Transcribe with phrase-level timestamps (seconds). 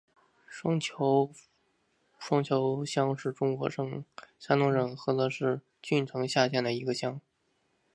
[0.47, 1.29] 双桥
[2.83, 4.03] 乡是中国山
[4.57, 7.21] 东省菏泽市郓城县下辖的一个乡。